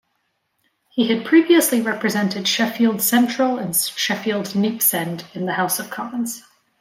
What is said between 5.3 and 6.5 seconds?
in the House of Commons.